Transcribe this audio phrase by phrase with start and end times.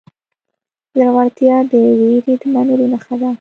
[0.97, 3.29] زړورتیا د وېرې د منلو نښه ده.